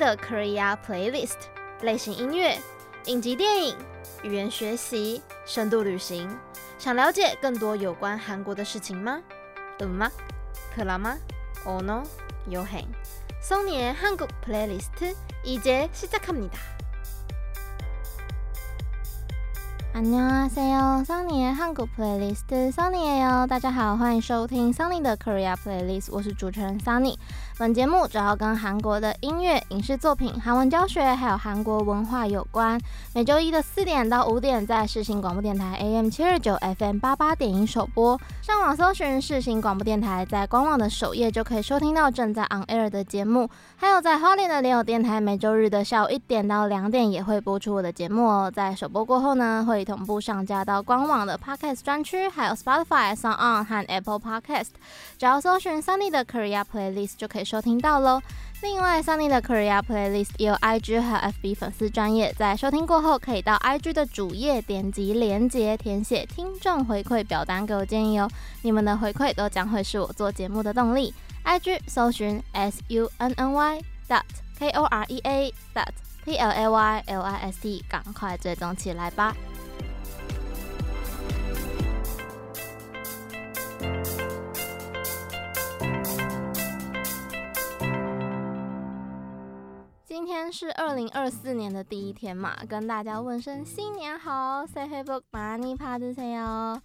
[0.00, 1.36] 的 Korea Playlist
[1.82, 2.58] 类型音乐、
[3.04, 3.76] 影集电影、
[4.22, 6.28] 语言学习、深度旅行，
[6.78, 9.20] 想了解更多有关韩国的事情吗？
[9.78, 10.10] 嗯吗？
[10.74, 11.16] 可拉吗？
[11.64, 12.02] 哦 no，
[12.48, 12.82] 有很。
[13.42, 15.14] Sunny의 한국 Playlist
[15.44, 16.58] 이제 시작합니다.
[19.92, 23.46] 안녕하세요, Sunny의 한국 Playlist Sunny예요.
[23.46, 27.16] 大家好，欢迎收听 Sunny 的 Korea Playlist，我是主持人 Sunny。
[27.61, 32.81] 本节目主要跟韩国的音乐、影视作品、韩文教学，还有韩国文化有关。
[33.13, 38.19] 每周一的四点到五点，在世新广播电台 AM 七二九 FM 八八点一首播。
[38.41, 43.47] 上网搜寻世新广播电台，在官网的首页就可以收听到正在 on air 的节目。
[43.75, 48.51] 还有在花莲的联友电台，每周日的下午一点到两点也会播出我的节目哦。
[48.51, 54.69] 在首播过后呢，会同步上架到官网的 Podcast 专区，还有 Spotify、SoundOn 和 Apple Podcast。
[55.21, 57.45] 只要搜寻 Sunny 的 Korea Playlist 就可以。
[57.45, 58.19] 收听到喽。
[58.63, 68.27] 另外，Sunny 的 Korea Playlist 也有 IG 和 FB 粉丝专业，在收听过后，可以到 IG 的主页点击连接，填写听众回馈表单给我建议哦。
[68.63, 71.13] 你们的回馈都将会是我做节目的动力。
[71.45, 74.23] IG 搜寻 S U N N Y dot
[74.57, 75.93] K O R E A dot
[76.25, 79.35] P L A Y L I S T，赶快追踪起来吧。
[90.61, 96.79] 是二零二四年的第一天嘛，跟大家问声新年好，Say Hey Book m o n e y Party 哦。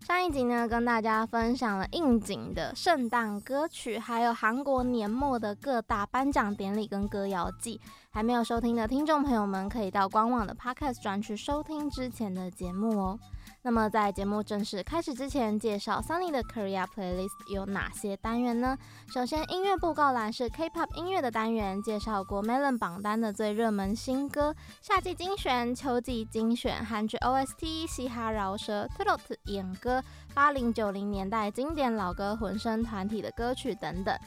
[0.00, 7.80] 上一集呢，跟大家分享了应景的圣诞歌曲，还有韩国年末的各大颁奖典礼跟歌谣季。
[8.10, 13.18] 还没有收听的听众朋友们，可以到官网的 Podcast 专区收听之前的节目哦。
[13.64, 18.76] 那么在节目正式开始之前，介绍 Sunny 的 Korea Playlist 有哪些单元呢？
[19.06, 30.02] 首先，音乐布告栏是 K-pop 音乐的单元，介绍国 Melon 榜单的最热门新歌、夏季精选、秋季精选、韩剧 OST、嘻哈饶舌、Trot 演歌、
[30.34, 34.18] 八零九零年代经典老歌混声团体的歌曲等等。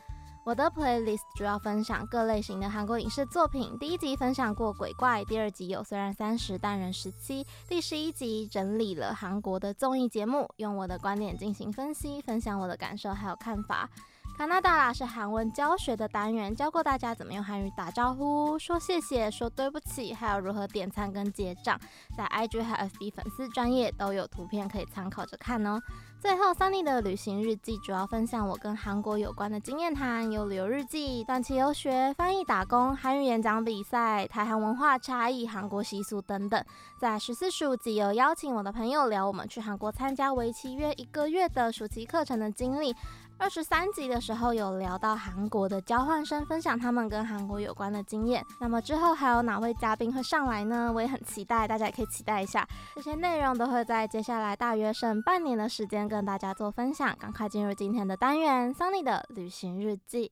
[0.45, 3.75] 我的 playlist 主要分享各类型的韩国影视作品。
[3.79, 13.89] 第一集分享过鬼怪，第二集有虽然三十但人十七，第十一集整理了韩国的综艺节目，用我的观点进行分析，分享我的感受还有看法。
[14.37, 21.79] 卡纳达拉是韩文教学的单元，教过大家怎么用韩语打招呼、说谢谢、说对不起，还有如何点餐跟结账。
[22.17, 25.79] 在 IG 和 FB 粉丝专页都有图片可以参考着看哦。
[26.19, 36.61] 最后，Sunny 的旅行日记主要分享我跟韩国有关的经验谈，有旅游日记、短期游学、翻译打工、韩语演讲比赛、台韩文化差异、韩国习俗等等。
[36.99, 42.93] 在十四、十五集有邀请我的朋友聊我们去韩国参加为期约一个月的暑期课程的经历。
[43.37, 48.43] 二十三集的时候有聊到韩国的交换生，分享他们跟韩国有关的经验。
[48.59, 50.91] 那么之后还有哪位嘉宾会上来呢？
[50.91, 52.67] 我也很期待，大家也可以期待一下。
[52.95, 57.15] 这些内容都会在接下来大约剩半年的时间跟大家做分享。
[57.19, 60.31] 赶快进入今天的单元，Sunny 的旅行日记，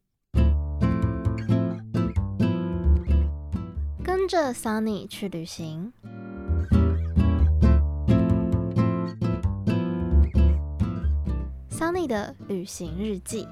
[4.03, 5.93] 跟着 Sunny 去旅行。
[12.07, 13.47] 的旅行日记，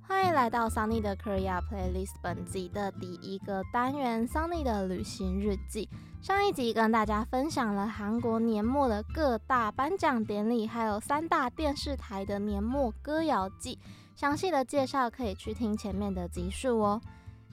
[0.00, 5.88] 欢迎来到 Sunny 的 Korea Playlist 本集的第一个单元 Sunny 的旅行日记。
[6.20, 13.78] 上一集跟大家分享了韩国年末的各大颁奖典礼，还有三大电视台的年末歌谣季，
[14.16, 17.00] 详细的介绍可以去听前面的集数哦。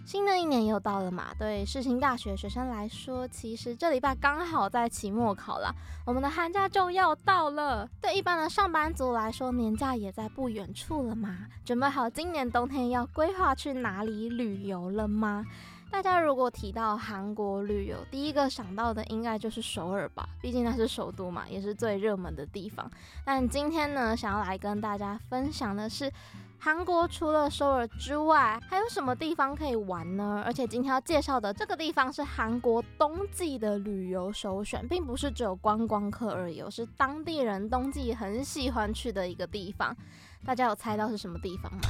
[0.06, 5.74] 新的一年又到了嘛，对世新大学学生来说，其实这礼拜刚好在期末考啦，
[6.06, 7.90] 我们的寒假就要到了。
[8.00, 11.48] 对一般的上班族来说，年假也在不远处了嘛。
[11.66, 15.44] 准备好今年冬天要规划去哪里旅游了吗？
[15.90, 22.88] 大家如果提到韩国旅游，第一个想到的应该就是首尔吧，毕竟那是首都嘛，也是最热门的地方。
[23.26, 26.12] 但今天呢，想要来跟大家分享的是。
[26.58, 30.42] 韩国除了首尔之外，还有什么地方可以玩呢？
[30.44, 39.96] 而且今天要介绍的这个地方是韩国冬季的旅游首选，并不是只有观光客而已，是当地人冬季很喜欢去的一个地方。
[40.44, 41.82] 大家有猜到是什么地方吗？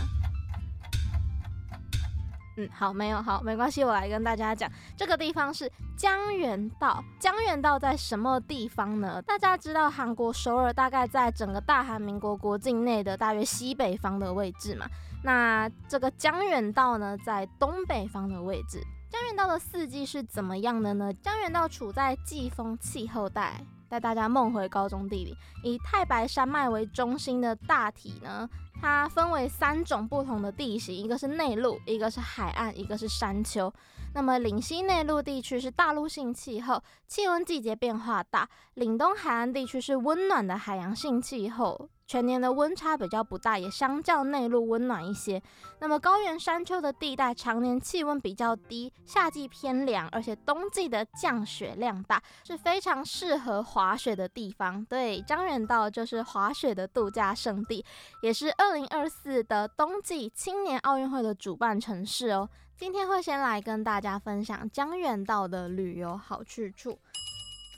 [2.58, 7.04] 嗯，好，没有，好，没关系，我来跟大家讲，这个地方是江原道。
[7.20, 9.22] 江原道在什么地方呢？
[9.22, 14.88] 大家知道韩国首尔大概在整个大韩民国国境内的大约西北方的位置嘛？
[15.24, 18.82] 那这个江原道呢，在东北方的位置。
[19.10, 21.12] 江原道的四季是怎么样的呢？
[21.22, 28.50] 江原道处在季风气候带，带大家梦回高中地理，以太白山脉为中心的大体呢。
[28.82, 33.74] 它分为三种不同的地形，一个是内陆，一个是海岸，一个是山丘。
[34.16, 41.90] 那么岭西内陆地区是大陆性气候，气温季节变化大；岭东海岸地区是温暖的海洋性气候。
[42.08, 45.42] 全年的温差比较不大，也相较内陆温暖一些。
[45.80, 54.86] 那么高原山丘的地带，常年气温比较低，夏季偏凉，而且冬季的降雪量大，是非常适合滑雪的地方。
[54.86, 57.84] 对，江原道就是滑雪的度假胜地，
[58.22, 62.48] 也是二零二四的冬季青年奥运会的主办城市哦。
[62.78, 67.00] 今天会先来跟大家分享江原道的旅游好去处。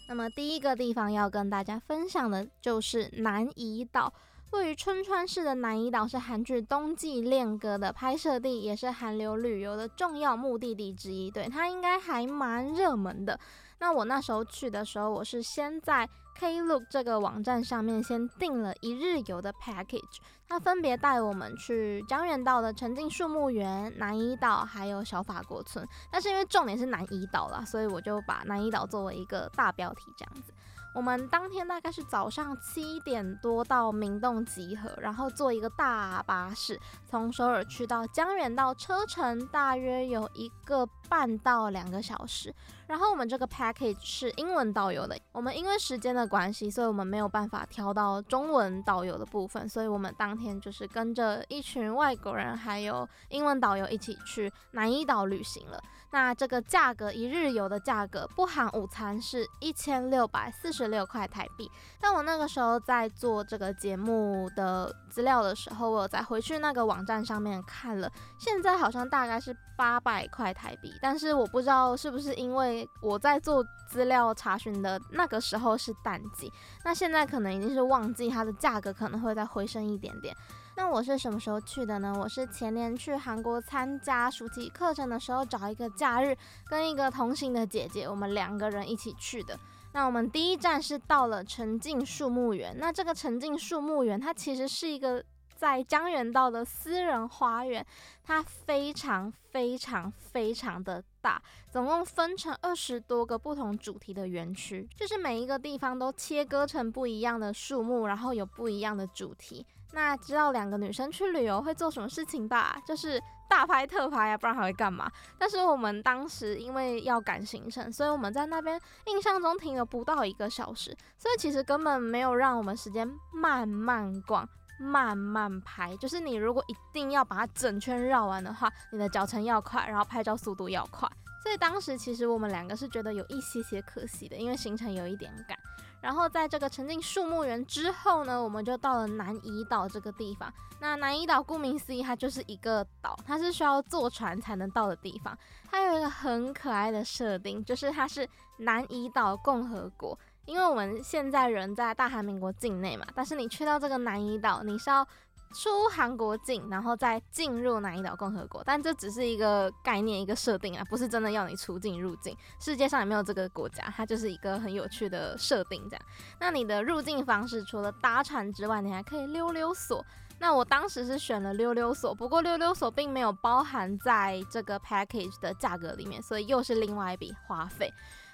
[0.09, 4.11] 那么第一个地方要跟大家分享的就是南怡岛，
[4.51, 11.29] 位于春川市的南怡岛是韩剧《冬季恋歌》的拍摄地，也是韩流旅游的重要目的地之一。
[11.29, 13.39] 对，它应该还蛮热门的。
[13.79, 25.87] 那我那时候去的时候，我是先在 Klook 这个网站上面先订了一日游的 package，它分别带我们去江原道的沉浸树木园、南怡岛还有小法国村。
[26.11, 30.53] 但是因为重点是南怡岛啦，所以我就把南怡岛作为一个大标题这样子。
[30.97, 42.51] 我们当天大概是早上七点多到明洞集合，然后坐一个大巴士从首尔去到江原道，车程大约有一个半到两个小时。
[42.87, 55.79] 然后我们这个 package 是英文导游的，我们因为时间的关系，所以我们没有办法挑到中文导游的部分，所以我们当天就是跟着一群外国人还有英文导游一起去南怡岛旅行了。
[56.11, 61.69] 那这个价格，一日游的价格不含午餐是一千六百四十六块台币。
[61.99, 68.09] 但我那个时候在做这个节目的资料的时候，我有再回去那个网站上面看了，
[68.39, 70.93] 现在好像大概是八百块台币。
[71.01, 76.51] 但是我不知道是不是因为我在做资料查询的那个时候是淡季，
[76.85, 80.35] 那现在可能已经是旺季，它的价格可能会再回升一点点。
[80.77, 82.15] 那我是什么时候去的呢？
[82.19, 86.37] 我是前年去韩国参加暑期课程的时候，找一个假日，
[86.69, 89.59] 跟一个同行的姐姐，我们两个人一起去的。
[89.93, 92.77] 那我们第一站是到了沉浸树木园。
[92.77, 95.25] 那这个沉浸树木园，它其实是一个
[95.55, 97.83] 在江原道的私人花园，
[98.23, 101.41] 它非常非常非常的大，
[101.71, 109.65] 总共分成二十多个不同主题的园区，就是每一个地方都切割成不一样的树木，然后有不一样的主题。
[109.93, 112.77] 那知道两个女生去旅游会做什么事情吧？
[112.85, 115.09] 就是大拍特拍啊，不然还会干嘛？
[115.37, 124.47] 但是我们当时因为要赶行程，所以我们在那边印象中停了不到一个小时，所以其实根本没有让我们时间慢慢逛、
[124.79, 125.95] 慢慢拍。
[125.97, 131.09] 就是你如果一定要把它整圈绕完的话，你的脚程要快，然后拍照速度要快。
[131.41, 135.57] 所以当时其实我们两个是觉得有一些些可惜的，因为行程有一点赶。
[136.01, 140.51] 然后在这个沉浸树木园之后呢，我们就到了南怡岛这个地方。
[140.79, 145.37] 那南怡岛顾名思义，它就是一个岛，它是需要坐船才能到的地方。
[145.69, 150.17] 它有一个很可爱的设定，就是它是南怡岛共和国。
[150.45, 155.05] 因为我们现在人在大韩民国境内嘛，但是你去到这个南怡岛，你是要
[155.53, 162.35] 出韩国境，然后再进入南一岛共和国，但这只是一个概念，一个设定啊，不是真的要你出境入境。
[162.59, 166.05] 世界上也没有这个国家，它就是一个很有趣的设定这样。
[166.39, 170.05] 那你的入境方式除了搭船之外，你还可以溜溜索。
[170.39, 177.91] 那我当时是选了溜溜索，不过溜溜索并没有包含在这个 package 的价格里面，所以又是另外一笔花费。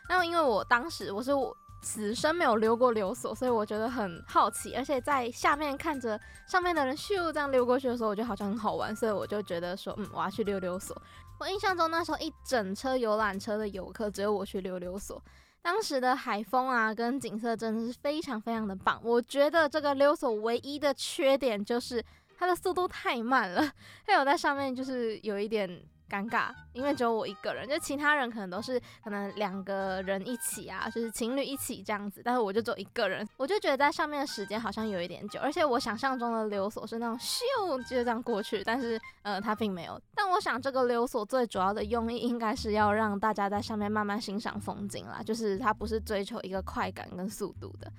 [0.09, 1.55] 那因为我当时我是我。
[1.83, 10.99] 此生没有溜过溜索，所以我觉得很好奇，而且在下面看着上面的人咻这样溜过去的时候，我觉得好像很好玩，所以我就觉得说，嗯，我要去溜溜索。
[11.39, 15.21] 我印象中那时候一整车游览车的游客只有我去溜溜索，
[15.61, 18.99] 当时的海风啊跟景色真的是非常非常的棒。
[19.03, 22.01] 我觉得这个溜索唯一的缺点就是
[22.39, 23.61] 它的速度太慢了，
[24.07, 25.83] 还有在上面就是有一点。
[26.13, 37.41] 尴尬，因为只有我一个人，就其他人可能都是可能两个人一起啊，就是情侣一起这样子，但是我就只有一个人，我就觉得在上面的时间好像有一点久，而且我想象中的溜索是那种咻
[37.89, 39.99] 就这样过去，但是呃它并没有。
[40.13, 47.91] 但我想这个溜索最主要的用意应该是要让大家在上面慢慢欣赏风景啦，就是它不是追求一个快感跟速度的。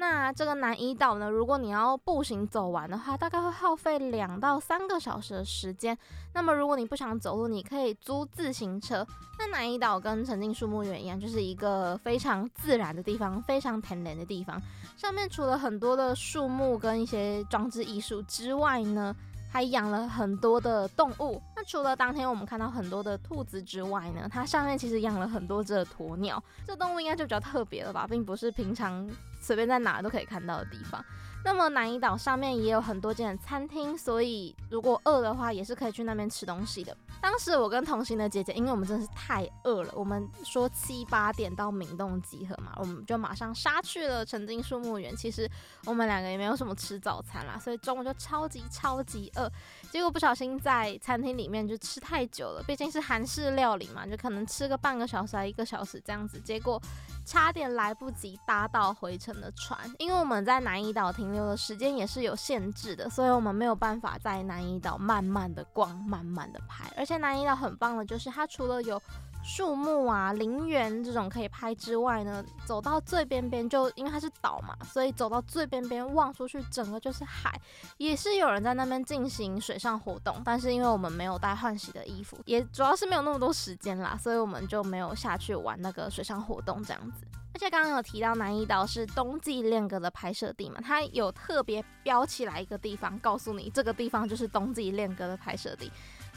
[0.00, 5.98] 那这个南怡岛呢，如果你要步行走完的话，大概会耗费两到三个小时的时间。
[6.32, 9.04] 那么如果你不想走路，你可以租自行车。
[9.40, 14.62] 那南怡岛跟沉浸树木园一样，就是一个非常自然的地方，非常天然的地方。
[14.96, 19.12] 上面除了很多的树木跟一些装置艺术之外呢，
[19.50, 21.42] 还养了很多的动物。
[21.56, 26.40] 那除了当天我们看到很多的兔子之外呢，它上面其实养了很多只鸵鸟。
[26.64, 29.04] 这动物应该就比较特别了吧，并不是平常。
[29.40, 31.04] 随便在哪都可以看到的地方。
[31.44, 36.94] 那么南怡岛上面也有很多间餐厅，所以如果饿的话，也是可以去那边吃东西的。
[37.22, 45.16] 当时我跟同行的姐姐，因为我们真的是太饿了，我们说七八点到明洞集合嘛，我们就马上杀去了曾经树木园。
[45.16, 45.48] 其实
[45.86, 49.50] 我们两个也没有什么吃早餐啦，所以中午就超级超级饿。
[49.90, 56.80] 结果不小心在餐厅里面就吃太久了，毕竟是韩式料理嘛，就可能吃个半个小时还一个小时这样子，结果
[57.24, 69.00] 差点来不及搭到回程的船，因为我们在南怡岛停留的时间也是有限制的，所以我们没有办法在南怡岛慢慢的逛，慢慢的拍，而且南怡岛很棒的就是，它除了有
[69.44, 77.58] 树木啊、林园这种可以拍之外呢，走到最边边就因为它是岛嘛，所以走到最边边望出去，整个就是海，
[77.98, 80.34] 也是有人在那边进行水上活动。
[80.44, 87.24] 但是因为我们没有带换洗的衣服，也主要是没有那么多时间啦，所以我们就没有下去玩那个水上活动这样子。
[87.54, 95.90] 而且刚刚有提到南一岛是冬季恋歌的拍摄地嘛，它有特别标起来一个地方，告诉你这个地方就是冬季恋歌的拍摄地。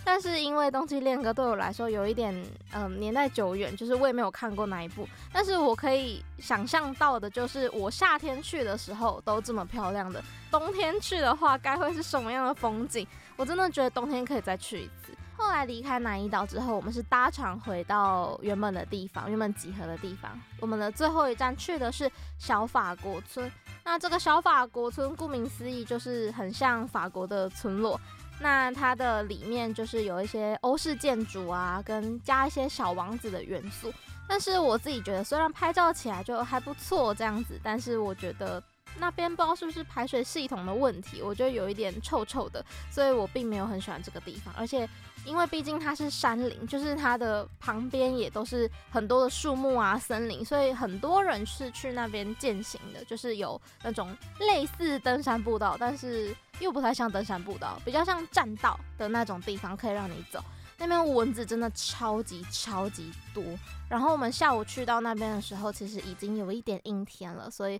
[0.03, 2.33] 但是因为《冬季恋歌》对我来说有一点
[2.73, 5.07] 嗯年代久远，就是我也没有看过哪一部。
[5.31, 13.05] 但是我可以想象到的就是，我夏天去的时候都这么漂亮的，冬天去的话该会是什么样的风景？
[13.41, 15.11] 我真的觉得冬天可以再去一次。
[15.35, 20.39] 后来离开南怡岛之后，我们是搭船回到原本的地方，原本集合的地方。
[20.59, 22.07] 我们的最后一站去的是
[22.37, 23.51] 小法国村。
[23.83, 27.99] 那这个小法国村，顾名思义就是很像法国的村落。
[28.39, 33.91] 那它的里面就是有一些欧式建筑啊，跟加一些小王子的元素。
[34.29, 38.61] 但是我自己觉得，虽然拍照起来就还不错这样子，但是我觉得
[38.99, 44.87] 那边不知道是不是排水系统的问题，我觉得有一点臭臭的，所以我并没有很喜欢这个地方，而且。
[45.23, 60.43] 因为毕竟它是山林，就是它的旁边也都是很多的树木啊、森林，所以很多人是去那边健行的，就是有那种类似登山步道，但是又不太像登山步道，比较像栈道的那种地方，可以让你走。
[60.79, 63.43] 那边蚊子真的超级超级多。
[63.87, 67.79] 然后我们下午去到那边的时候，其实已经有一点阴天了，所以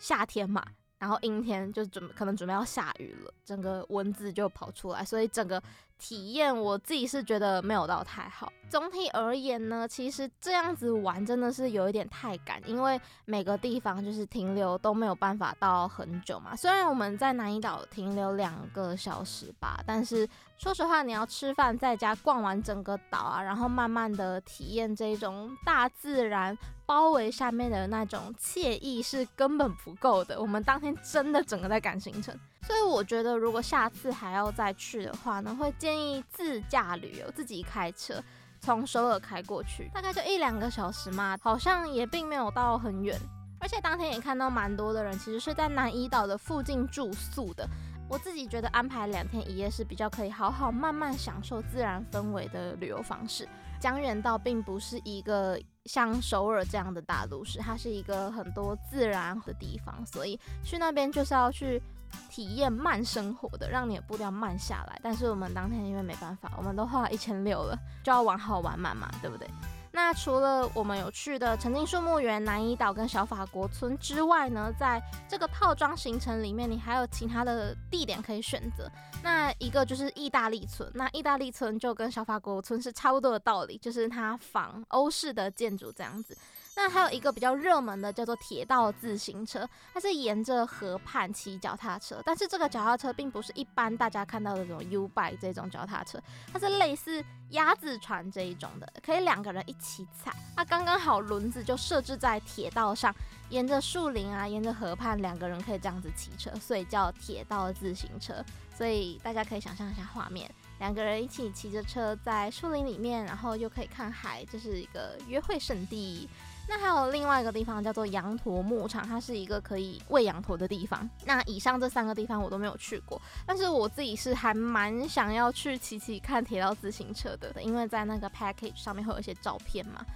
[0.00, 0.64] 夏天嘛，
[0.98, 5.62] 然后阴天就准可能准备要下雨了，整个蚊子就跑出来，所以整个。
[6.02, 8.50] 体验我自己是觉得没有到太好。
[8.70, 16.56] 总体而言呢，其实这样子玩真的是有一点太赶，因为每个地方就是停留都没有办法到很久嘛。
[16.56, 20.26] 虽然我们在南怡岛停留两个小时吧，但是
[20.56, 26.56] 说实话，你要吃饭在家逛完整个岛啊，然后慢慢的体验这种大自然
[26.90, 30.40] 包围下面的那种惬意是根本不够的。
[30.40, 32.36] 我们当天真的整个在赶行程。
[32.62, 38.20] 所以我觉得，如果下次还要再去的话呢，会建议自驾旅游，自己开车
[38.60, 43.16] 从首尔开过去，大概就一两个小时嘛，好像也并没有到很远。
[43.60, 47.64] 而且当天也看到蛮多的人，其实是在南怡岛的附近住宿的。
[48.08, 53.48] 我自己觉得安排两天一夜是比较可以好好慢慢享受自然氛围的旅游方式。
[53.78, 61.82] 江原道并不是一个像首尔这样的大都市，它是一个很多自然的地方，所以去那边就是要去。
[62.28, 64.98] 体验慢生活的，让你的步调慢下来。
[65.00, 69.48] 但是我们当天因为没办法，我们都花了一千六了，就要玩好玩满嘛，对不对？
[69.92, 78.90] 那除了我们有去的沉浸树木园、南怡岛跟小法国村之外呢，在这个套装行程里面，你还有其他的地点可以选择。
[79.22, 86.36] 那一个就是意大利村，那意大利村就跟小法国村是差不多的道理，就是它仿欧式的建筑这样子。
[86.76, 96.18] 那还有一个比较热门的叫做铁道自行车，它是沿着河畔骑脚踏车，但是这个脚踏车并不是一般大家看到的这种 U-bike 这种脚踏车，
[96.52, 103.14] 它是类似鸭子船这一种的，可以两个人一起踩，它刚刚好轮子就设置在铁道上，
[103.50, 108.42] 沿着树林啊，沿着河畔，两个人可以这样子骑车，所以叫铁道自行车。
[108.72, 116.26] 所以大家可以想象一下画面，两个人一起骑着车在树林里面，然后又可以看海，这是一个约会圣地。
[116.72, 121.10] 那还有另外一个地方叫做羊驼牧场，它是一个可以喂羊驼的地方。
[121.24, 130.06] 那以上这三个地方我都没有去过，但是我自己是还蛮想要去骑骑看铁道自行车的，因为在那个 package 上面会有一些照片嘛。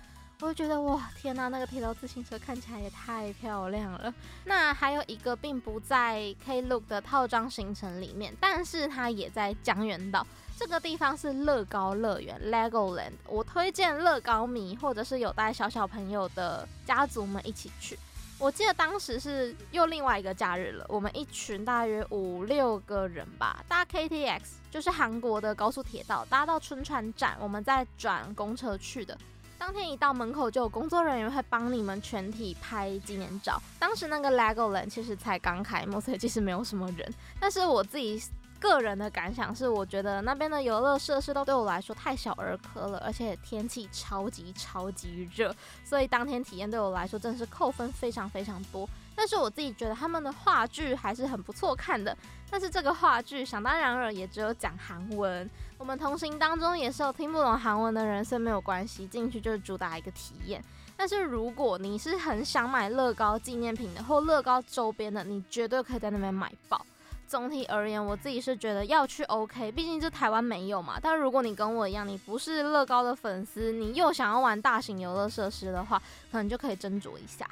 [0.41, 4.15] 我就觉得哇，天哪，那个铁道自行车看起来也太漂亮了。
[4.45, 10.25] 那还有一个并不在 Klook 的套装行程里面，但是它也在江原道。
[10.57, 17.99] 这个地方是乐高乐园 Legoland，我推荐乐高迷或者是有带小小朋友的家族们一起去。
[18.39, 29.17] 我记得当时是又另外一个假日了，我们一群大约五六个人吧，搭 KTX，就是韩国的高速铁道，搭到春川站，我们再转公车去的。
[29.57, 33.61] 当天一到门口，就有工作人员会帮你们全体拍纪念照。
[33.79, 37.15] 当时那个 Legoland 其实才刚开幕，所以其实没有什么人。
[37.41, 38.21] 但是我自己
[38.65, 45.55] 个人的感想是，我觉得那边的游乐设施都对我来说太小儿科了，而且天气超级超级热，
[45.85, 48.89] 所以当天体验对我来说真的是扣分非常非常多。
[49.15, 52.17] 但是我自己觉得他们的话剧还是很不错看的，
[52.51, 60.63] 但是这个话剧想当然尔也只有讲韩文，我们同行当中也是有听不懂韩文的人，所以没有关系，进去就是主打一个体验。
[60.97, 66.85] 但是如果你是很想买乐高纪念品的或乐高周边的，你绝对可以在那边买爆。
[67.27, 70.99] 总体而言，我自己是觉得要去 OK，毕竟这台湾没有嘛。
[71.01, 76.01] 但如果你跟我一样，你不是乐高的粉丝，你又想要玩大型游乐设施的话，
[76.31, 77.49] 可能就可以斟酌一下。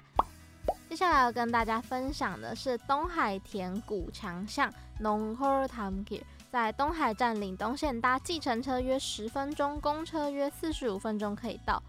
[0.88, 11.82] 接下来要跟大家分享的是东海田谷强巷 Nonghor Damgil，在东海站岭东线搭计程车约十分钟，公车约四十五分钟可以到。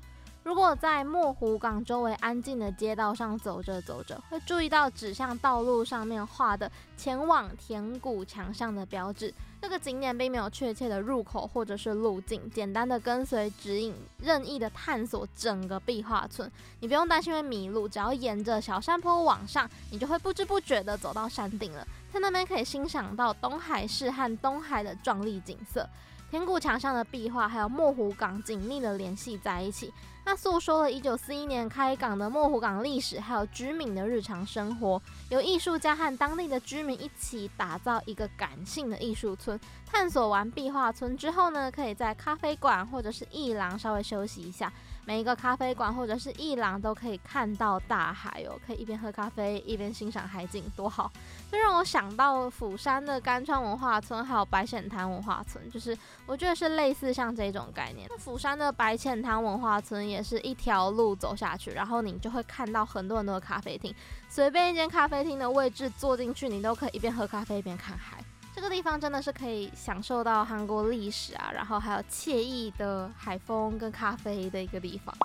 [0.43, 9.33] 如果在墨湖港周围安静的街道上走着走着，会注意到指向道路上面画的前往田谷墙上的标志。
[9.61, 16.51] 这个景点并没有确切的入口或者是路径，简单的跟随指引，任意的探索整个壁画村。
[16.81, 21.87] 你不用担心会迷路，只要沿着小山坡往上，你就会不知不觉的走到山顶了。
[22.11, 25.87] 在那边可以欣赏到东海市和东海的壮丽景色。
[26.29, 29.93] 田谷墙上的壁画还有墨湖港紧密的联系在一起，
[30.25, 35.01] 他诉说了一九四一年开港的墨湖港历史，还有居民的日常生活。
[35.29, 39.59] 由艺术家和当地的居民一起打造一个感性的艺术村。
[39.85, 44.71] 探索完壁画村之后呢，可以在咖啡馆或者是艺廊稍微休息一下。
[45.05, 51.11] 每一个咖啡馆或者是一廊都可以看到大海哦，可以一边喝咖啡一边欣赏海景，多好！
[51.51, 58.09] 就让我想到釜山的甘川文化村，还有白浅滩文化村，就是我觉得是类似像这种概念。
[58.17, 63.93] 釜山的白浅滩文化村也是一条路走下去，然后你就会看到很多很多的咖啡厅，
[64.29, 68.22] 随便一间咖啡厅的位置坐进去，你都可以一边喝咖啡一边看海。
[68.55, 75.15] 这个地方真的是可以享受到韩国历史啊然后还有惬意的海风跟咖啡的一个地方。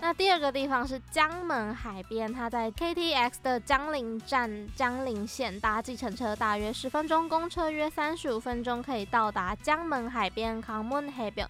[0.00, 11.48] 那第二个地方是江门海边它在 ktx 的江陵站江陵线搭计程车大约十分钟公车约三十五分钟可以到达江门海边 common 海边。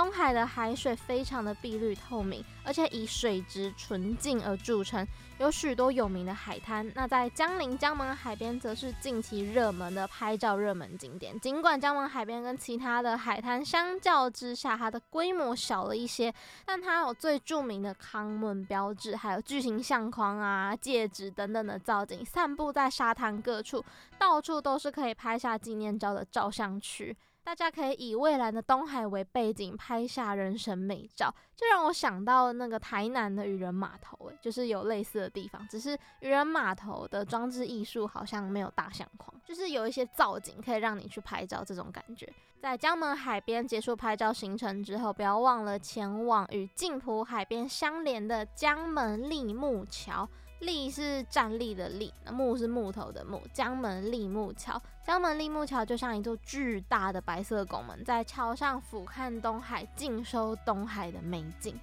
[0.00, 6.90] 东海的海水非常的碧绿透明，而且以水质纯净而著称，有许多有名的海滩。
[6.94, 11.38] 那在江陵江门海边，则是近期热门的拍照热门景点。
[11.38, 16.32] 尽管江门海边跟其他的海滩相较之下，它的规模小了一些，
[16.64, 23.84] 但它有最著名的康门标志，还有巨型相框啊、戒指等等的造景，散布在沙滩各处，
[24.18, 27.14] 到处都是可以拍下纪念照的照相区。
[27.42, 42.30] 大家可以以蔚蓝的东海为背景拍下人生美照，就让我想到那个台南的渔人码头，诶，就是有类似的地方，只是渔人码头的装置艺术好像没有大相框，就是有一些造景可以让你去拍照，这种感觉。
[42.60, 50.28] 在江门海边结束拍照行程之后，不要忘了前往与镜浦海边相连的江门立木桥。
[50.60, 53.42] 立是站立的立，木是木头的木。
[53.52, 61.78] 江门立木桥，江门立木桥就像一座巨大的白色拱门，在桥上俯瞰东海，尽收东海的美景。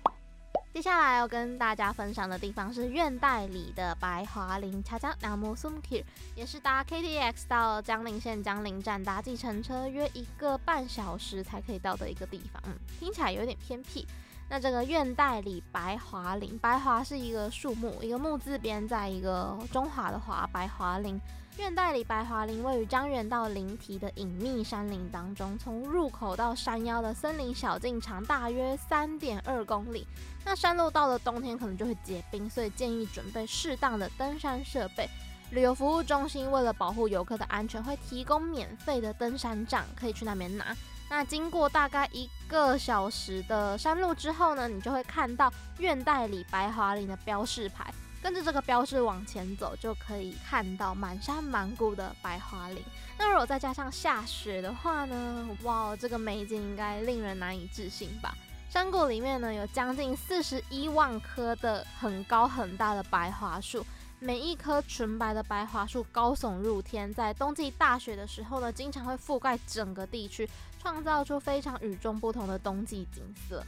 [0.73, 12.61] 接下来要跟大家分享的地方是院代里的白华林茶江南木松 K，也是搭 KTX 到江陵线江陵站搭计程车约一个半小时才可以到的一个地方。
[12.67, 14.05] 嗯，听起来有点偏僻。
[14.49, 21.19] 那这个院代理白桦林，白桦是一个树木，一个木字边，在一个中华的华，白桦林。
[21.57, 30.07] 院代理白桦林位于江原道林堤的隐秘山林当中，从入口到山腰的森林小径长大约三点二公里。
[30.45, 35.09] 那山路到了冬天可能就会结冰，所以建议准备适当的登山设备。
[35.51, 40.75] 旅游服务中心为了保护游客的安全，会提供免费的登山杖，可以去那边拿。
[41.09, 47.93] 那经过大概一个小时的山路之后呢，你就会看到院代理白桦林的标示牌。
[48.19, 52.83] 跟着这个标志往前走，就可以看到满山满谷的白桦林。
[53.17, 55.47] 那如果再加上下雪的话呢？
[55.63, 58.35] 哇，这个美景应该令人难以置信吧？
[58.69, 63.85] 山谷里面呢，有将近四十一万棵的很高很大的白桦树，
[64.19, 70.49] 每一棵纯白的白桦树高耸入天，在冬季大雪的时候呢，经常会覆盖整个地区，
[70.87, 73.61] 创造出非常与众不同的冬季景色。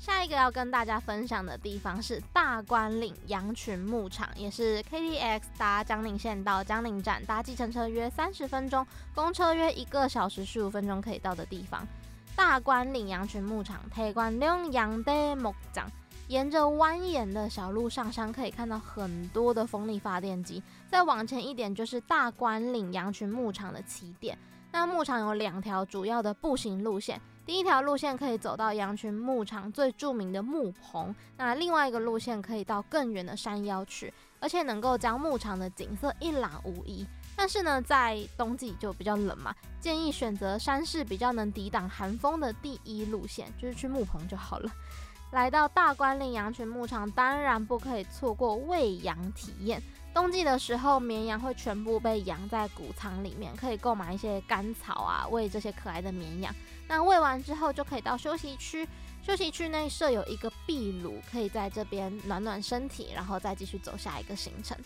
[0.00, 11.86] 下一个要跟大家分享的地方是大关岭羊群牧场，也是 KTX 搭江岭线到江岭站，搭计程车约三十分钟，公车约一个小时十五分钟可以到的地方。
[12.34, 15.88] 大关岭羊群牧场，台关岭羊的牧场，
[16.26, 20.60] 沿着蜿蜒的小路上山，可以看到很多的风力发电机。
[20.90, 24.36] 再往前一点就是大关岭羊群牧场的起点。
[24.74, 27.20] 那牧场有两条主要的步行路线。
[27.46, 37.06] 第一条路线可以走到羊群牧场最著名的牧棚，那另外一个路线可以到更远的山腰去，而且能够将牧场的景色一览无遗。
[37.36, 44.68] 但是呢，在冬季就比较冷嘛，建议选择山势比较能抵挡寒风的第一路线，就是去牧棚就好了。
[45.30, 49.80] 来到大关岭羊群牧场，当然不可以错过喂羊体验。
[50.14, 56.54] 冬季的时候，绵羊会全部被养在谷仓里面，可以购买一些干草啊，喂这些可爱的绵羊。
[56.86, 58.88] 那喂完之后，就可以到休息区。
[59.22, 64.78] 休息区内设有一个壁炉，可以在这边暖暖身体，然后再继续走下一个行程。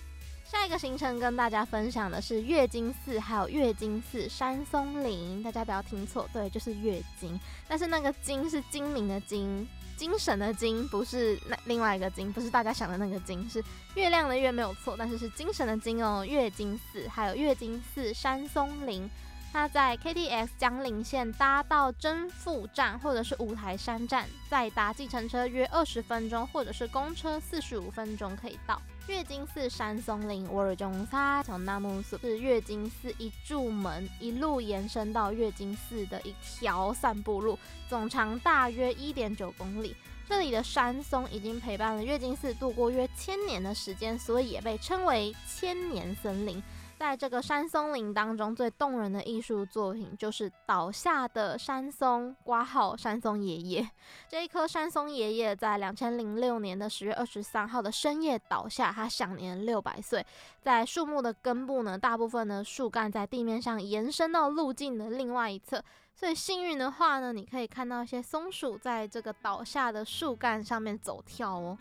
[0.45, 5.43] 下一个行程跟大家分享的是月经寺，还有月经寺山松林。
[5.43, 7.39] 大家不要听错，对，就是月经，
[7.69, 9.69] 但是那个经是精明的精。
[9.99, 13.63] 精神的精不是那另外一个精，不是大家想的那个精，是
[13.97, 16.25] 月亮的月没有错，但是是精神的精哦。
[16.25, 19.11] 月经寺还有月经寺山松林，
[19.53, 28.81] 它在 KTX 江陵线搭到真富站或者是五台山站，再搭计程车约二十分钟，或者是公车四十五分钟可以到。
[29.09, 37.59] 月经寺山松林，我尔中沙从纳木苏是月经寺一柱门，一路延伸到月经寺的一条散步路，
[37.89, 39.97] 总长大约一点九公里。
[40.29, 46.63] 这里的山松已经陪伴了月经寺度过约千年的时间，所以也被称为千年森林。
[46.99, 53.89] 在这个山松林当中，最动人的艺术作品就是倒下的山松挂号山松爷爷。
[54.29, 60.27] 这一棵山松爷爷在两千零六年的十月二十三号的深夜倒下，他享年六百岁。
[60.61, 65.81] 在树木的根部呢，大部分的树干在地面上延伸到路径的另外一侧，
[66.17, 71.79] 所以幸运的话呢，你可以看到一些松鼠在这个倒下的树干上面走跳哦。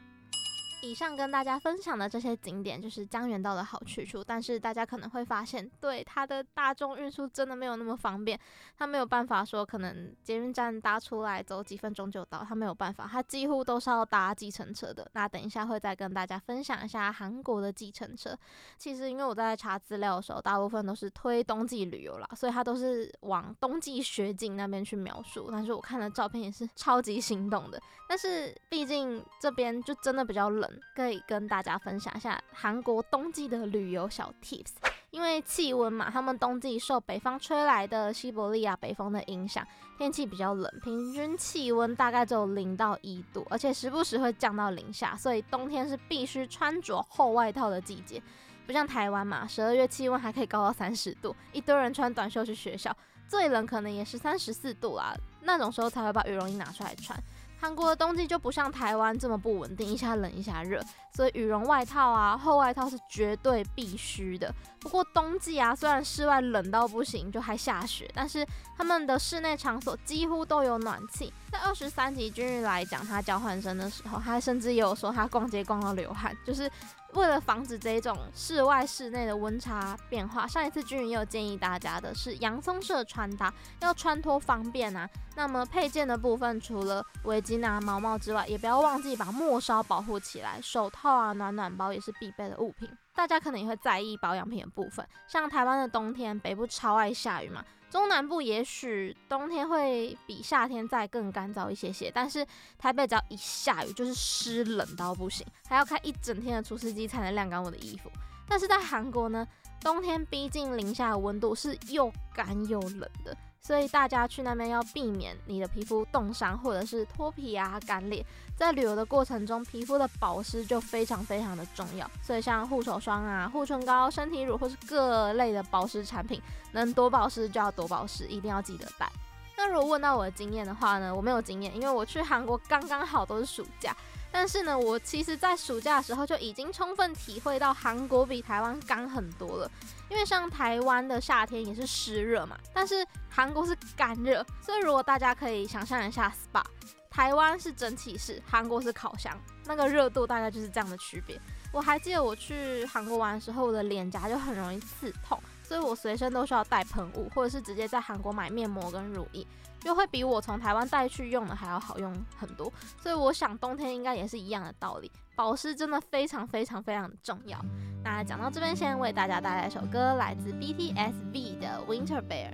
[0.81, 8.39] 以上跟大家分享的这些景点就是江原道的好去处，但是大家可能会发现，对它的大众运输真的没有那么方便，
[8.77, 15.09] 它没有办法说可能捷运站搭出来走几分钟就到，它没有办法，它几乎都是要搭计程车的。
[15.13, 18.37] 那等一下会再跟大家分享一下韩国的计程车。
[18.77, 25.49] 其实因为我在查资料的时候，大部分都是推冬季旅游啦，所以它都是往冬季雪景那边去描述。
[25.51, 30.66] 但是我看了照片也是 超级心动的，但是毕竟这边就真的比较冷。
[30.95, 34.73] 可以跟大家分享一下韩国冬季的旅游小 tips，
[35.11, 39.65] 因为气温嘛，他们冬季受北方吹来的西伯利亚北风的影响，
[39.97, 48.21] 天气比较冷，平均气温大概只有零到一度，而且时不时会降到零下，所以冬天是必须穿着厚外套的季节。
[48.65, 52.93] 不像台湾嘛，十二月气温还可以高到三十度，一堆人穿短袖去学校，
[53.25, 57.17] 最冷可能也是三十四度啦，那种时候才会把羽绒衣拿出来穿。
[57.59, 60.81] 韩国的冬季就不像台湾这么不稳定，一下冷一下热，
[61.13, 64.53] 所以羽绒外套啊、厚外套是绝对必须的。
[64.79, 68.45] 不过冬季啊，虽然室外冷到不行，就还下雪，但是
[68.77, 71.33] 他们的室内场所几乎都有暖气。
[71.51, 76.69] 在二十三级军人来讲他交换生的时候，他甚至也有说他逛街逛到流汗，就是。
[77.17, 83.51] 为了防止这种室外室内的温差变化，上一次君也有建议大家的是洋葱式穿搭，
[83.81, 85.09] 要穿脱方便啊。
[85.35, 92.87] 那么配件的部分，除了围巾啊、毛毛之外，也不要忘记把末梢保护起来，手套啊、暖暖包也是必备的物品。
[93.15, 97.65] 大家可能也会在意保养品的部分，像台湾的冬天，北部超爱下雨嘛。
[97.89, 102.45] 中南部也许冬天会比夏天再更干燥一些些，但是
[102.77, 108.11] 台北只要一下雨就是湿冷到不行，还要开一整天的除湿机才能晾干我的衣服。
[108.47, 109.47] 但是在韩国呢，
[109.81, 113.35] 冬天逼近零下的温度是又干又冷的。
[113.61, 118.25] 所以大家去那边要避免你的皮肤冻伤或者是脱皮啊、干裂。
[118.55, 122.09] 在旅游的过程中，皮肤的保湿就非常非常的重要。
[122.23, 126.41] 所以像护手霜啊、护唇膏、身体乳或是各类的保湿产品，
[126.71, 129.11] 能多保湿就要多保湿，一定要记得带。
[129.55, 133.95] 那如果问到我的经验的话呢，我没有经验，因为我去韩国刚刚好都是暑假。
[134.39, 139.71] 但是呢，我其实在暑假的时候就已经充分体会到韩国比台湾干很多了。
[140.11, 146.63] 因为像台湾的夏天也是湿热嘛，但是韩国是干热，所以如果大家可以想象一下 SPA，
[147.09, 151.41] 台湾是蒸汽室，韩国是烤箱，那个热度大概就是这样的区别。
[151.73, 159.43] 我还记得我去韩国玩的时候，我的脸颊就很容易刺痛，所以我随身都需要带喷雾，或者是直接在韩国买面膜跟乳液。
[159.87, 162.69] 就会比我从台湾带去用的还要好用很多，
[163.01, 167.57] 所以我想冬天应该也是一样的道理，保湿真的非常非常非常重要。
[168.03, 172.51] 那讲到这边，先为大家带来一首歌，来自 BTS V 的 Winter Bear。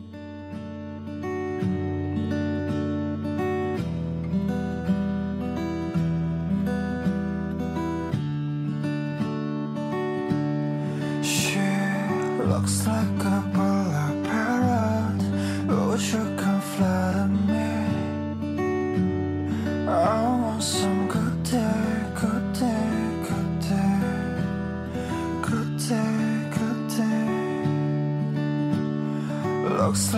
[29.96, 30.18] 是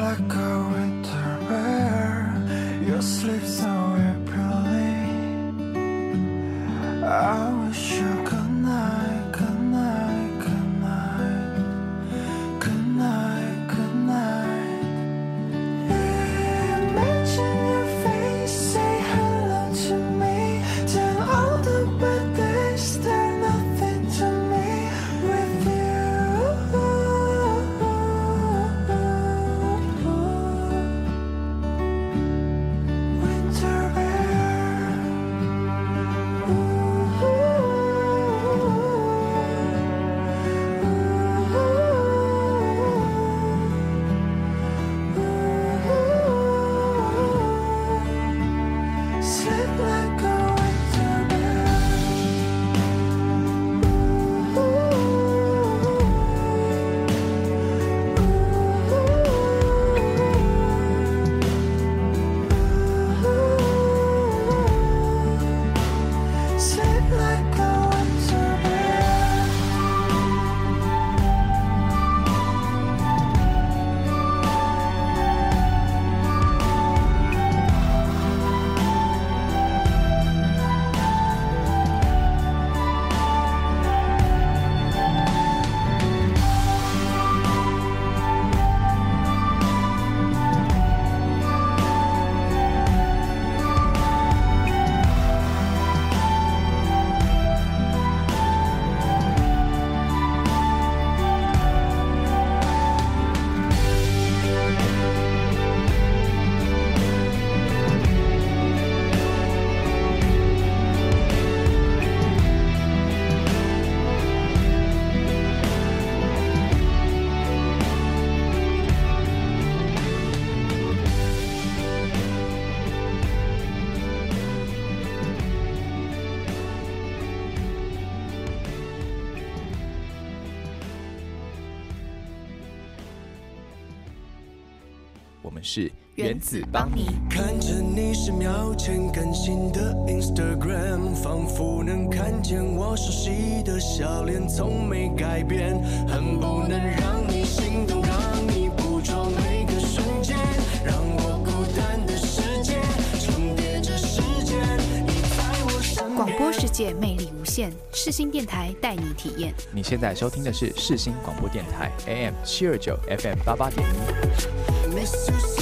[136.16, 137.08] 原子帮你。
[137.30, 145.76] 看着你十秒前更新的 Instagram，仿佛能看见我熟悉的笑脸，从没改变，
[146.08, 150.38] 恨不能让你心动，让你捕捉每个瞬间，
[150.86, 152.80] 让我孤单的世界
[153.20, 154.58] 重叠着时间，
[155.06, 156.16] 你在我身。
[156.16, 159.54] 广播世界魅力无限，世新电台带你体验。
[159.74, 165.55] 你现在收听的是世新广播电台 AM 七二九 FM 八八点一。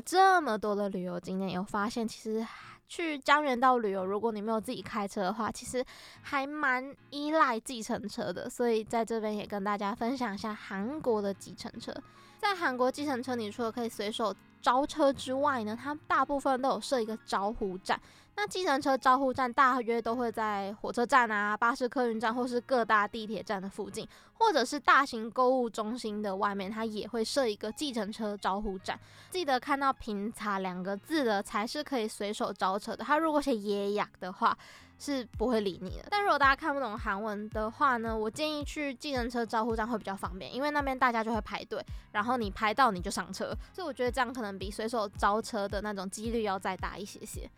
[0.00, 2.46] 这么多的旅游景点，有发现其实
[2.88, 5.84] 去江原道旅游，如果你没有自己开车的话，其实
[6.22, 8.48] 还蛮依赖计程车的。
[8.48, 11.94] 所以在这边也跟大家分享一下韩国的计程车。
[12.38, 18.00] 在韩国计程车，你除了可以随手招车之外呢，它大部分都有设一个招呼站。
[18.40, 28.96] 那计程车招呼站大约都会在火车站啊、巴士客运站或是各大地铁站的附近，或者是大型购物中心的外面，它也会设一个计程车招呼站。
[29.28, 33.02] 记得看到“平查”两个字的才是可以随手招车的。
[33.02, 34.56] 它如果写“耶雅”的话，
[35.00, 36.06] 是不会理你的。
[36.08, 47.50] 但如果大家看不懂韩文的话呢，我建议去计程车招呼站会比较方便，因为那边大家就会排队，然后你排到你就上车，所以我觉得这样可能比随手招车的那种几率要再大一些些。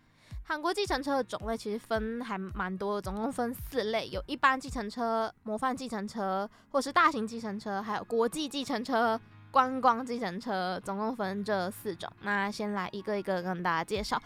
[0.51, 9.17] 韩国计程车的种类其实分还蛮多的，总共分四类，有一般计程车、模范计程车，或是大型计程车，还有国际计程车、
[9.49, 12.11] 观光计程车，总共分这四种。
[12.23, 14.21] 那先来一个一个跟大家介绍。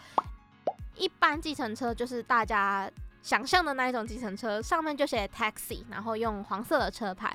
[0.96, 2.90] 一般计程车就是大家
[3.22, 7.32] 想象的那一种计程车，上面就写 taxi，然后用黄色的车牌。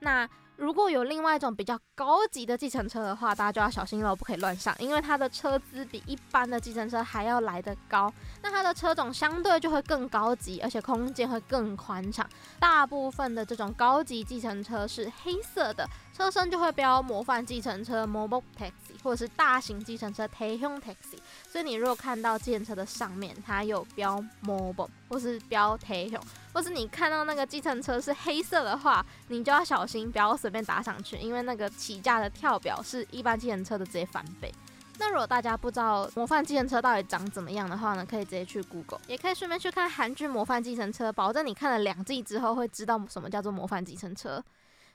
[0.00, 0.28] 那
[0.62, 8.14] 如果有另外一种比较高级的计程车的话，大家就要小心了，不可以乱上，因为它的车资比一般的计程车还要来得高。
[8.42, 12.24] 那它的车种相对就会更高级，而且空间会更宽敞。
[12.60, 15.84] 大部分的这种高级计程车是黑色的，
[16.16, 21.18] 车身就会标模范计程车 （Mobile Taxi） 或者是大型计程车 （Taehyung Taxi）。
[21.52, 26.22] 所以你如果看到计程车的上面它有标 Mobile 或是标 Taehyung，
[26.54, 34.50] 或是你看到那个计程车是黑色的话，你就要小心，不要随便打上去，因为那个起价的跳表是一般计程车的直接翻倍。
[34.98, 44.42] 那如果大家不知道模范计程车到底长怎么样的话呢，可以直接去 Google，也可以顺便去看韩剧《模范计程车》，保证你看了两季之后会知道什么叫做模范计程车。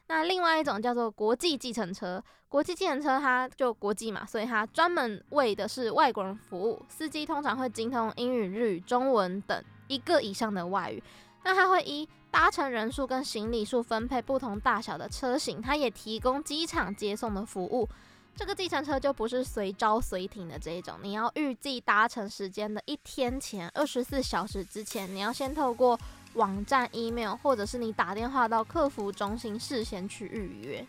[0.08, 11.04] 那另外一种叫做国际计程车，国际计程车它就国际嘛，所以它专门为的是外国人服务，司机通常会精通英语、日语、中文等一个以上的外语。
[11.44, 17.88] 那它会依搭乘人数跟行李数分配不同大小的车型，它也提供机场接送的服务。
[18.36, 26.00] 这个计程车就不是随招随停的这一种，你要预计搭乘时间的一天前，二十四小时之前，你要先透过
[26.38, 30.88] 网站、email 或者是你打电话到客服中心事先去预约。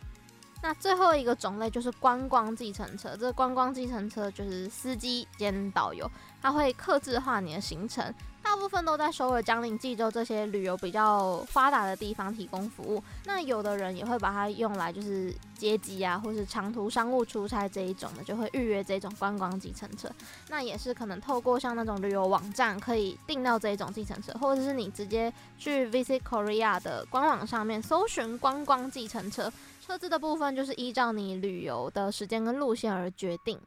[0.62, 6.10] 那最后一个种类就是观光计程车，这观光计程车就是司机兼导游，
[6.42, 8.12] 他会客制化你的行程。
[8.48, 13.02] 大部分都在首尔、江陵、济州这些旅游比较发达的地方提供服务。
[13.26, 20.10] 那有的人也会把它用来就是接机啊，或是长途商务出差这一种的，就会预约这种观光计程车。
[20.48, 29.52] 那也是可能透过像那种旅游网站可以订到这种计程车，或者是你直接去 Visit Korea 的官网上面搜寻观光计程车。
[29.86, 33.60] 车子的部分就是依照你旅游的时间跟路线而决定。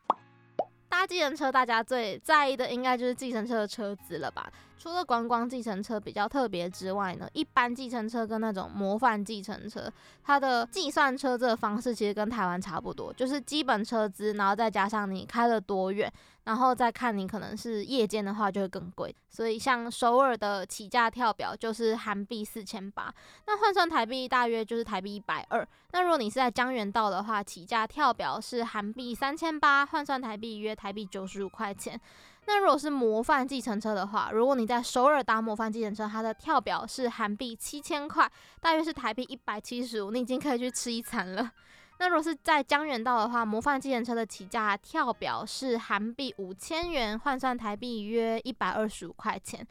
[0.89, 4.51] 搭计程车，大家最在意的应该就是计程车的车子了吧？
[4.81, 9.87] 除了观光计程车比较特别之外呢，一般计程车跟那种模范计程车，
[10.23, 16.11] 它的计算车资的方式其实跟台湾差不多，就是基本车资，然后再加上你开了多远，
[16.45, 19.15] 然后再看你可能是夜间的话就会更贵。
[19.29, 23.13] 所以像首尔的起价跳表就是韩币四千八，
[23.45, 25.63] 那换算台币大约就是台币一百二。
[25.91, 32.01] 那如果你是在江原道的话，起价跳表是韩币三千八，换算台币约台币九十五块钱。
[32.47, 41.51] 那如果是模范计程车的话，如果你在首尔搭模范计程车，它的跳表是韩币七千块，大约是台币一百七十五，你已经可以去吃一餐了。
[41.99, 49.65] 那如果是在江原道的话，模范计程车的起价跳表是韩币五千元，换算台币约一百二十五块钱。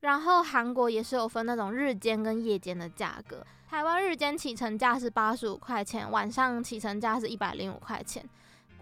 [0.00, 8.24] 然后韩国也是有分那种日间跟夜间的价格，台湾日间起程价是八十五块钱，晚上起程价是一百零五块钱。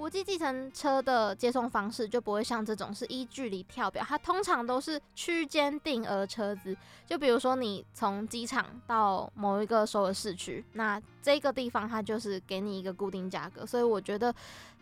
[0.00, 6.74] 国际计程车的接送方式就不会像这种是依距离跳表，它通常都是区间定额车子。
[7.06, 13.66] 就比如说你从机场到某一个首尔市区，那这个地方它就是给你一个固定价格。
[13.66, 14.34] 所以我觉得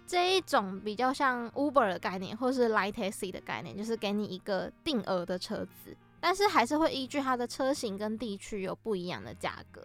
[0.07, 9.83] 这一种比较像 Uber 的概念，或是 Light Taxi 的概念，就是给你一个定额的车子，但是还是会依据它的车型跟地区有不一样的价格。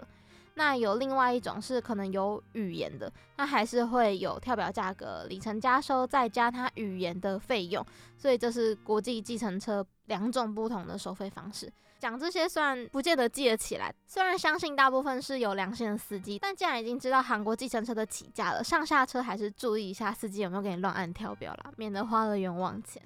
[0.55, 7.85] 那有另外一种是可能有语言的，那还是会有跳表价格、里程加收，再加它语言的费用，
[8.17, 11.71] 所以这是国际计程车两种不同的收费方式。
[11.99, 23.01] 讲这些虽然不见得记得起来，虽然相信大部分是有良心的司机，但既然已经知道韩国计程车的起价了，上下车还是注意一下司机有没有给你乱按跳表啦，免得花了冤枉钱。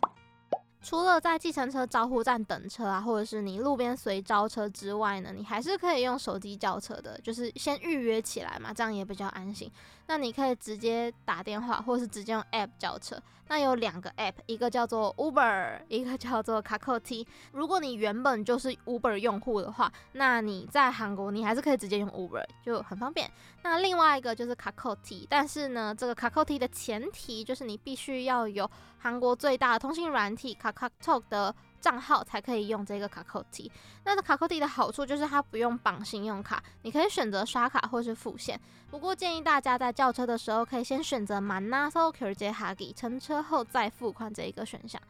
[0.81, 9.69] 除了在计程车招呼站等车啊，或者是你路边随招车之外呢，你还是可以用手机叫车的，就是先预约起来嘛，这样也比较安心。
[10.07, 13.21] 那你可以直接打电话，或是直接用 App 叫车。
[13.49, 17.25] 那有两个 App，一个叫做 Uber，一个叫做 Kakoti。
[17.53, 23.31] 如果你原本就是 Uber 用户的话，那你在韩国你还是可以直接用 Uber，就很方便。
[23.63, 31.55] 那另外一个就是 Kakoti，但是呢，这个 Kakoti 的前提就是你必须要有韩国最大的通信软体 KakaoTalk 的
[31.87, 33.71] 账号才可以用这个 Kakoti。
[34.03, 38.59] 那个 Kakoti 的好处就是它不用绑信用卡，你可以选择刷卡或是付现。
[38.91, 45.01] 不过建议大家在叫车的时候可以先选择 Manado Kyulje-hagi 乘车后再付款这一个选项。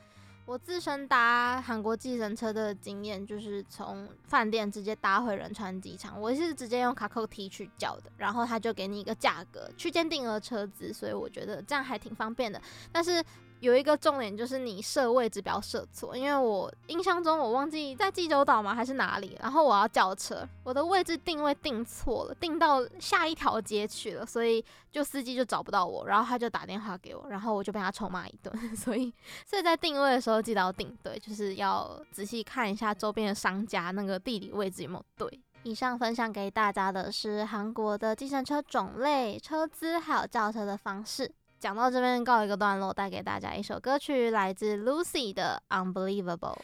[0.45, 12.61] 我自身搭韩国计程车的经验就是从饭店直接搭回仁川机场，我是直接用 Kakoti 去叫的，然后他就给你一个价格区间定额车资，所以我觉得这样还挺方便的。
[12.93, 13.21] 但是
[13.59, 29.11] 有一个重点就是你设位置不要设错，因为我印象中我忘记在济州岛吗还是哪里，然后我要叫车，我的位置定位定错了，定到下一条街去了，所以就司机就找不到我，然后他就打电话给我，然后我就被他臭骂一顿， 所以
[29.45, 35.41] 所以在定位的时候记得要定对，就是要仔细看一下周边的商家那个地理位置有没有对。
[35.63, 41.29] 以上分享给大家的是韩国的计程车种类、车资还有叫车的方式。
[41.59, 46.57] 讲到这边告一个段落，带给大家一首歌曲，来自 Lucy 的 Unbelievable。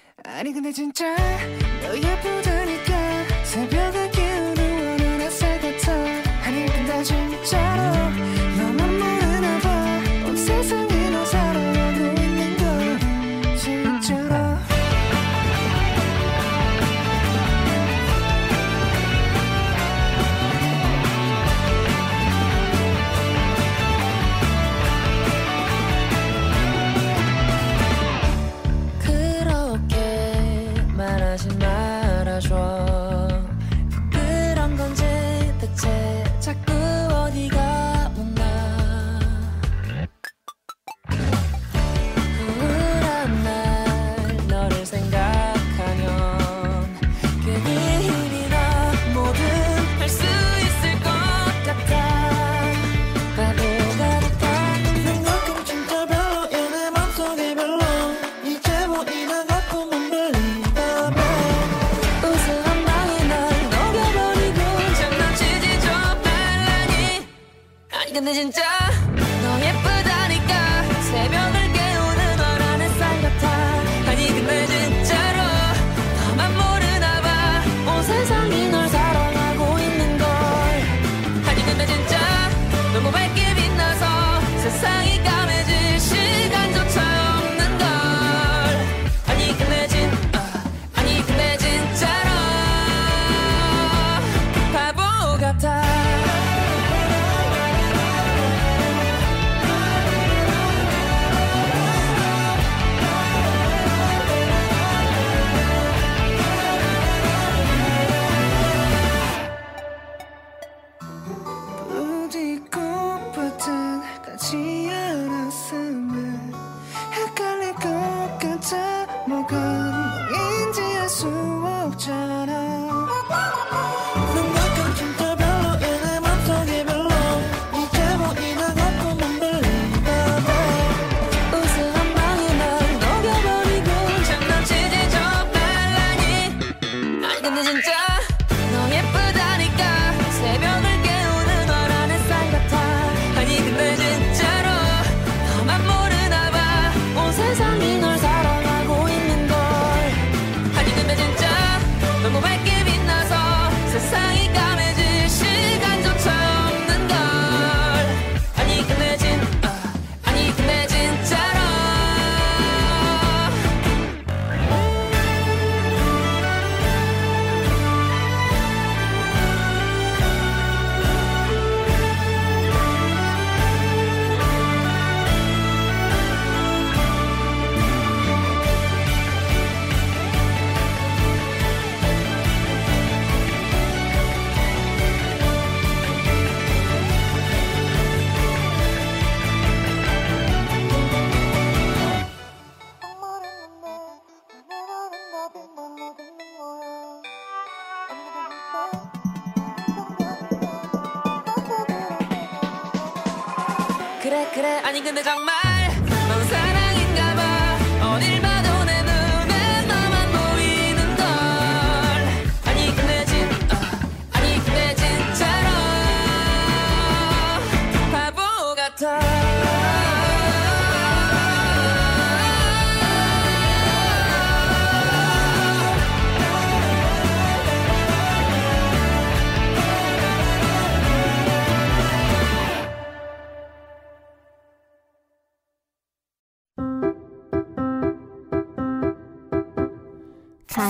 [204.94, 205.73] 아니 근데 정말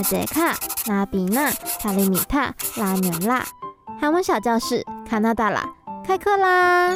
[0.03, 0.53] 杰卡、
[0.87, 1.49] 拉比娜、
[1.81, 3.45] 卡里米塔、拉纽拉。
[4.01, 5.63] 韩文小教室，卡纳达拉，
[6.05, 6.93] 开课啦！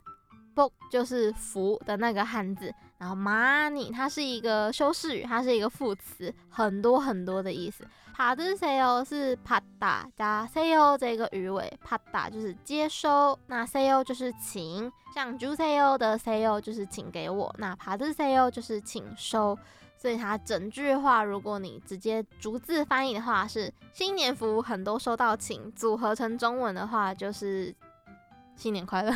[0.57, 7.85] book 就是福的那个汉字，然后 money 它是一个修饰语，它是一个副词，很多很多的意思。
[8.15, 19.55] 帕德赛欧是帕达加赛欧这个鱼尾，帕达就是接收，那赛欧就是请，像朱赛欧的赛欧就是请给我，那帕德赛欧就是请收。
[19.99, 27.73] 所以它整句话如果你直接逐字翻译的话是新年福很多收到请，组合成中文的话就是
[28.55, 29.11] 新年快乐。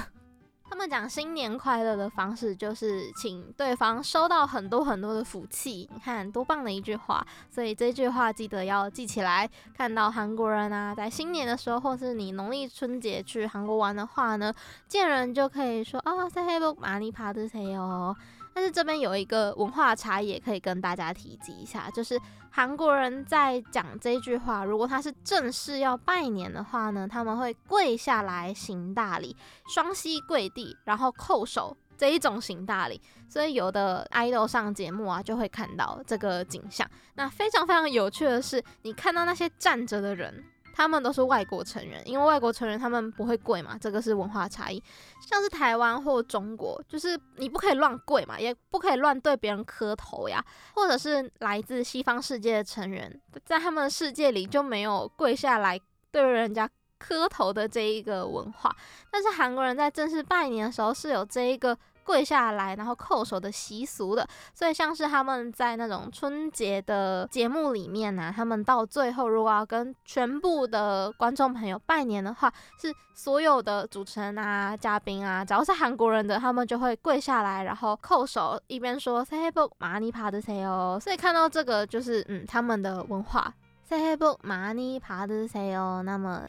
[0.71, 5.87] 他们讲新年快乐的方式，就是请对方收到很多很多的福气。
[5.93, 7.21] 你看多棒的一句话！
[7.49, 9.47] 所以这句话记得要记起来。
[9.75, 14.53] 看到韩国人啊，在新年的时候或是你农历春节去韩国玩的话呢，
[14.87, 16.97] 见人就可以说：「啊，say hello，哪
[17.33, 18.15] 的？say 哦。」
[18.53, 29.35] 但是这边有一个文化差异，也可以跟大家提及一下，就是韩国人在讲这句话，如果他是正式要拜年的话呢，他们会跪下来行大礼，
[29.67, 32.99] 双膝跪地，然后叩首这一种行大礼。
[33.29, 36.85] 所以有的 idol 上节目啊，就会看到这个景象。
[37.15, 40.43] 那非常非常有趣的是，你看到那些站着的人。
[40.73, 44.81] 他们都是外国成员，因为外国成员他们不会跪嘛，这个是文化差异。
[45.21, 50.43] 像是台湾或中国，就是你不可以乱跪嘛，也不可以乱对别人磕头呀。
[50.73, 55.79] 或者是来自西方世界的成员，在他们的世界里就没有跪下来
[56.11, 58.75] 对人家磕头的这一个文化。
[59.11, 61.77] 但是韩国人在正式拜年的时候是有这一个。
[62.11, 64.27] 跪下来然后叩首的习俗的。
[64.53, 83.53] 所以像是他们在那种春节的节目里面啊他们到最后如果要跟全部的观众朋友拜年的话是所有的主持人啊嘉宾啊只要是韩国人的他们就会跪下来然后叩首一边说 say hey book 麻尼爬的谁哦所以看到这个就是嗯他们的文化。
[83.91, 86.47] Say hey book 尼爬的谁哦那么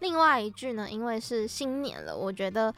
[0.00, 2.72] 另外一句呢因为是新年了我觉得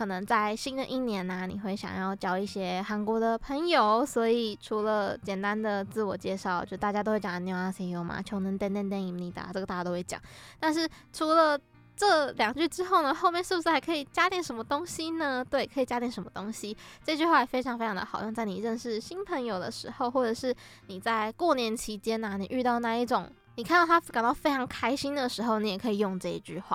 [0.00, 10.18] 可能在新的一年呢，你会想要交一些韩国的朋友，所以除了简单的自我介绍，就大家都会讲的你好，see you 嘛，求能等等等你，这个大家都会讲。
[10.58, 11.60] 但是除了
[11.94, 15.44] 这两句之后呢，后面是不是还可以加点什么东西呢？
[15.44, 16.74] 对，可以加点什么东西。
[17.04, 26.74] 这句话也非常非常的好用，在你认识新朋友的时候，或者是你在过年期间呐，你遇到那一种你看到他感到非常开心的时候，你也可以用这一句话。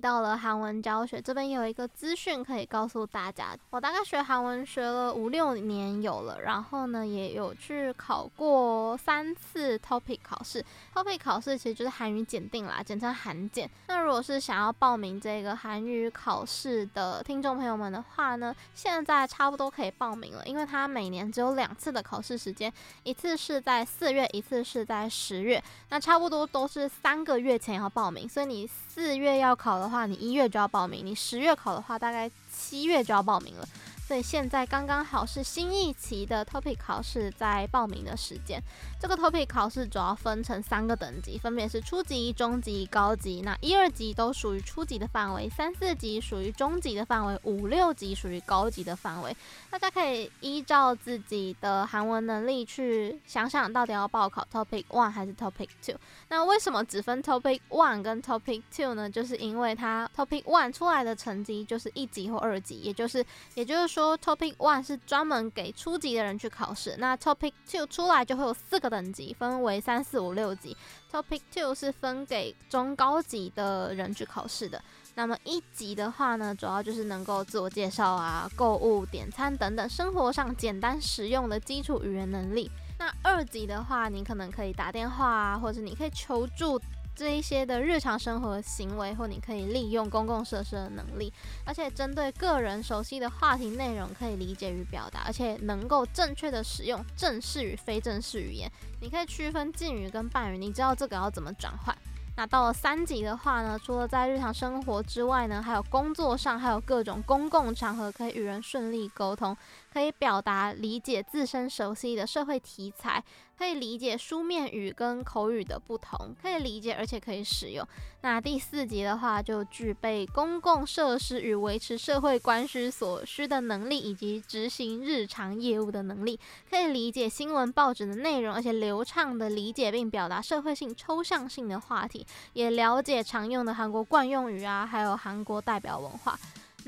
[0.00, 3.56] 到了韩文教学，这边有一个资讯可以告诉大家。
[3.70, 10.62] 我大概学韩文学了五六年有了，然后呢也有去考过三次 TOPIK 考试。
[10.94, 13.70] TOPIK 考试其实就是韩语检定啦，简称韩检。
[13.86, 22.72] 那如果是想要报名这个韩语考试的听众朋友们的话呢，现在差不多可以报名了，因为它每年只有两次的考试时间，
[23.04, 25.62] 一次是在四月，一次是在十月。
[25.90, 29.38] 那差不多都是三个月前要报名，所以你四月。
[29.38, 33.68] 要考的话，你一月就要报名；你十月考的话，大概七月就要报名了。
[34.08, 38.58] 所以现在刚刚好是新一期的 TOPIK 考试在报名的时间。
[38.98, 43.42] 这个 TOPIK 考试主要分成三个等级，分别是初级、中级、高级。
[43.42, 49.36] 那一二级都属于初级的范围，三四级属于中级的范围，五六级属于高级的范围。
[49.68, 55.96] 大家可以依照自己的韩文能力去想想到底要报考 TOPIK One 还是 TOPIK Two。
[56.30, 59.10] 那为什么只分 TOPIK One 跟 TOPIK Two 呢？
[59.10, 63.97] 就是因为它 TOPIK One 出来的成绩就是一级或二级，也就是也就是说。
[63.98, 70.76] 说 Topic One 是专门给初级的人去考试，那 Topic Two 出来就会有四个等级，分为三四五六级。
[71.10, 74.80] Topic Two 是分给中高级的人去考试的。
[75.16, 82.70] 那么一级的话呢，主要就是能够自我介绍啊、购物、点餐等等生活上简单实用的基础语言能力。
[83.00, 86.80] 那二级的话，你可能可以打电话啊，或者你可以求助。
[87.18, 91.32] 这一些的日常生活行为，或你可以利用公共设施的能力，
[91.64, 101.92] 而且针对个人熟悉的话题内容，可以理解与表达，而且能够正确的使用正式与非正式语言，你可以区分敬语跟半语，你知道这个要怎么转换。
[102.36, 109.56] 那到了三级的话呢，除了在日常生活之外呢，还有工作上，还有各种公共场合可以与人顺利沟通，
[109.92, 113.22] 可以表达理解自身熟悉的社会题材。
[113.58, 117.84] 可以理解书面语跟口语的不同，可以理解而且可以使用。
[118.20, 126.38] 那第四级的话，就具备公共设施与维持社会关系所需的能力，以及执行日常业务的能力。
[126.70, 136.38] 可以理解新闻报纸的内容，而且流畅的理解并表达社会性、抽象性的话题，也了解常用的韩国惯用语啊，还有韩国代表文化。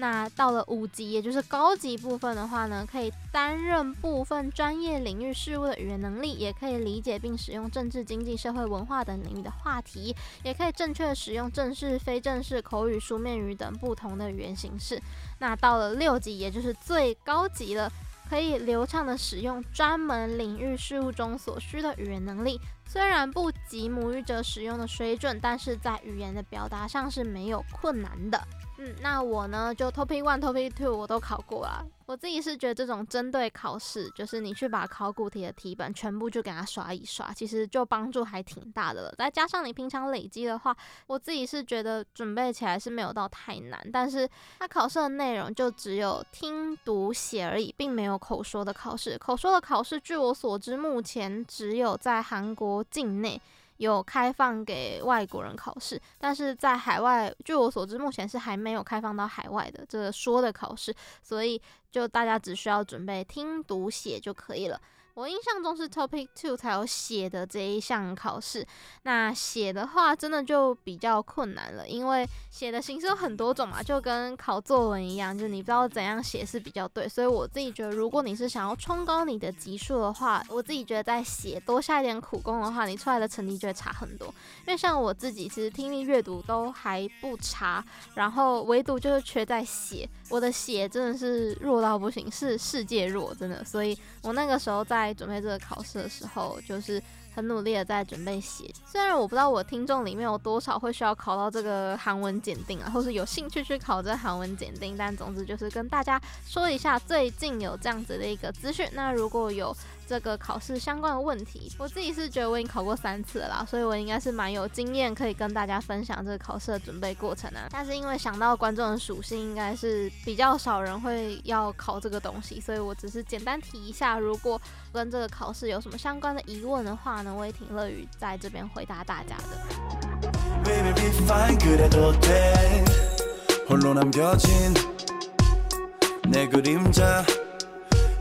[0.00, 14.98] 那到了五级，也就是高级部分的话呢，可以担任部分专业领域事务的语言能力，也可以理解并使用政治、经济、社会、文化等领域的话题，也可以正确使用正式、非正式、口语、书面语等不同的语言形式。
[15.38, 17.92] 那到了六级，也就是最高级了，
[18.30, 22.58] 可以流畅的使用专门领域事务中所需的语言能力。
[22.86, 28.42] 虽然不及母语者使用的水准，但是在语言的表达上是没有困难的。
[28.82, 31.86] 嗯，那我呢，就 Topic One、Topic Two 我都考过了。
[32.06, 39.14] 我自己是觉得这种针对考试，就是你去把考古题的题本全部就给它刷一刷，其实就帮助还挺大的了。
[39.18, 40.74] 再加上你平常累积的话，
[41.06, 43.78] 我自己是觉得准备起来是没有到太难。
[43.92, 44.26] 但是
[44.58, 49.18] 它考试的内容就只有听读写而已，并没有口说的考试。
[49.18, 53.38] 口说的考试，据我所知，目前只有在韩国境内。
[53.80, 61.58] 有开放给外国人考试，但是在海外，据我所知，目前是还没有开放到海外的这说的考试，所以
[61.90, 64.78] 就大家只需要准备听读写就可以了。
[65.14, 68.66] 我印象中是 Topic Two 才有写的这一项考试，
[69.02, 77.08] 那写的话真的就比较困难了，因为写的形式有很多种嘛，就跟考作文一样，就是你不知道怎样写是比较对。
[77.08, 84.28] 所以我自己觉得，如果你是想要冲高你的级数的话，我自己觉得在写多下一点苦功的话，你出来的成绩就会差很多。
[84.66, 87.84] 因为像我自己其实听力、阅读都还不差，
[88.14, 93.64] 然后唯独就是缺在写，我的写真的是弱到不行，是世界弱，真的。
[93.64, 94.99] 所以我那个时候在。
[95.06, 97.02] 在准备这个考试的时候，就是
[97.34, 98.72] 很努力的在准备写。
[98.86, 108.88] 虽然我不知道我听众里面有多少会需要考到这个韩文检定啊，或是有兴趣去考这韩文检定，但总之就是跟大家说一下最近有这样子的一个资讯。
[108.92, 109.74] 那如果有
[110.10, 117.68] 这个考试相关的问题，我自己是觉得我已经考过三次了啦，所以我应该是蛮有经验，可以跟大家分享这个考试的准备过程啊。
[117.70, 124.18] 但是因为想到观众的属性，应该是比较少人会要考这个东西，所以我只是简单提一下。
[124.18, 124.60] 如果
[124.92, 129.44] 跟这个考试有什么相关的疑问的话呢，我也挺乐于在这边回答大家的。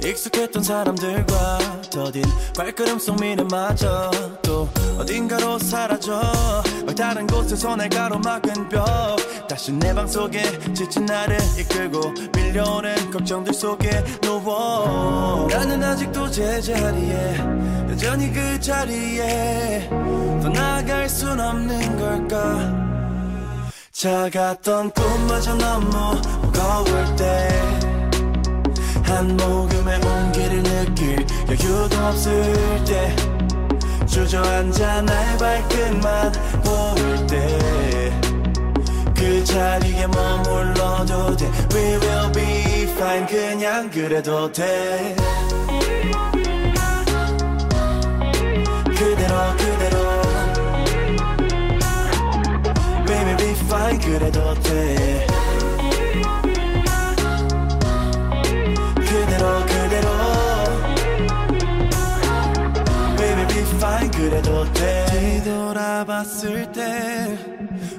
[0.04, 1.60] 익숙했던 사람들과
[1.92, 2.24] 더딘
[2.56, 4.12] 발걸음 속 미래마저
[4.44, 6.22] 또 어딘가로 사라져.
[6.98, 8.86] 다른 곳에서 날 가로막은 벽.
[9.48, 10.42] 다시 내 방 속에
[10.74, 15.48] 지친 나를 이끌고 밀려오는 걱정들 속에 누워.
[15.50, 17.38] 나는 아직도 제자리에
[17.90, 19.88] 여전히 그 자리에.
[19.90, 22.90] 더 나아갈 순 없는 걸까?
[23.92, 25.88] 작았던 꿈마저 너무
[26.42, 27.50] 무거울 때
[29.10, 33.16] 한 모금의 온기를 느낄 여유도 없을 때
[34.06, 36.32] 주저앉아 날 발끝만
[36.64, 38.00] 보일 때
[39.20, 41.52] 그 자리에 머물러도 돼.
[41.74, 43.26] We will be fine.
[43.28, 45.14] 그냥 그래도 돼.
[48.86, 50.22] 그대로 그대로.
[53.06, 54.00] Baby be fine.
[54.00, 54.49] 그래도
[66.00, 67.38] 돌아봤을 때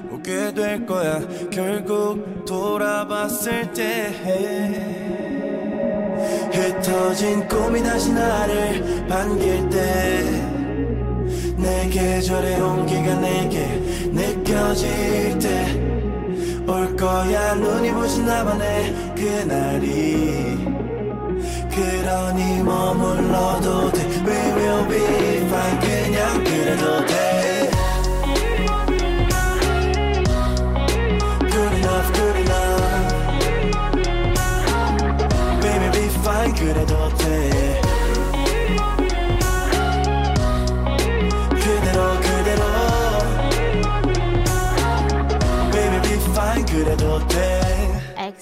[0.09, 1.19] 웃게 될 거야.
[1.51, 4.07] 결국 돌아봤을 때
[6.51, 10.51] 흩어진 꿈이 다시 나를 반길 때
[11.57, 13.67] 내 계절의 온기가 내게
[14.11, 15.91] 느껴질 때
[16.67, 17.53] 올 거야.
[17.55, 20.57] 눈이 부신 나만의 그날이.
[21.69, 24.01] 그러니 머물러도 돼.
[24.25, 24.97] We will be
[25.47, 25.79] fine.
[25.81, 27.20] 그냥 그래도 돼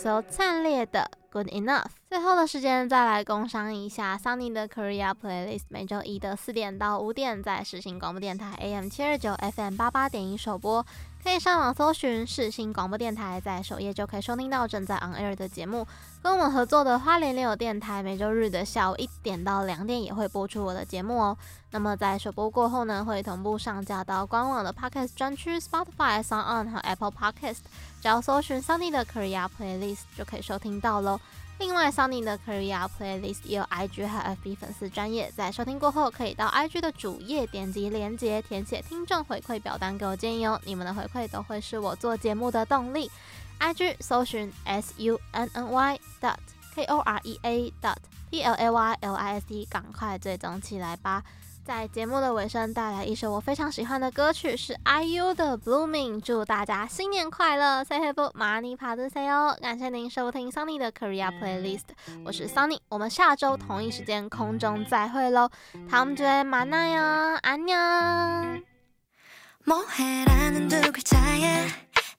[0.04, 1.86] 돼 ，EXO 灿烈的 Good Enough。
[2.10, 10.84] 最后的时间再来工商一下 Sunny 的 Korea Playlist，每周一的四点到五点在世新广播电台 AM 七二九 FM 八八点一首播，
[11.24, 15.86] 可以上网搜寻世新广播电台，在首页就可以收听到正在 on air 的节目。
[16.24, 21.38] 跟我们合作的花莲联友电台，每周日的下午一点到两点也会播出我的节目哦。
[21.72, 27.60] 那么在首播过后呢，会同步上架到官网的 Podcast 专区 Spotify、s o n On 和 Apple Podcast，
[28.02, 31.20] 只要搜寻 Sunny 的 Korea Playlist 就可以收听到喽。
[31.60, 40.60] 另外，Sunny 的 Korea Playlist 也有 IG 和 FB 粉丝专业，在收听过后可以到 IG 的主页点击连接，填写听众回馈表单给我建议哦。
[40.64, 43.12] 你们的回馈都会是我做节目的动力。
[43.60, 46.38] IG 搜寻 S U N N Y dot
[46.74, 47.98] K O R E A dot
[48.32, 51.22] P L A Y L I S T，赶快追踪起来吧！
[51.69, 56.17] 在节目的尾声，带来一首我非常喜欢的歌曲，是 IU 的《Blooming》。
[56.21, 57.83] 祝大家新年快乐！
[57.85, 59.57] Say hello，马尼帕子 say 哦！
[59.63, 61.85] 感谢您收听 Sunny 的 Korea Playlist，
[62.23, 65.49] 我是 Sunny，我们下周同一时间空中再会喽！
[65.91, 68.63] 다음 주에 만나요， 안녕。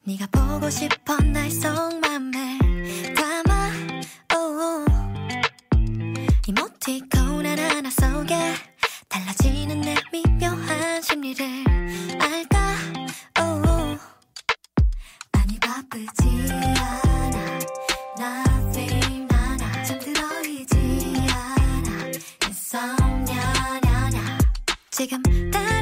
[0.08, 2.34] 네가 보고 싶어 날 속맘을
[3.16, 3.72] 담아
[4.36, 4.86] oh.
[6.47, 8.53] 이모티콘 하나하나 속에
[9.11, 11.45] 달라지는 내 미묘한 심리를
[12.21, 12.77] 알까?
[13.41, 13.99] oh.
[15.33, 17.59] 많이 바쁘지 않아.
[18.19, 22.07] Nothing 나나 잠들어 있지 않아.
[22.47, 23.43] insomnia
[24.93, 25.80] 지금 다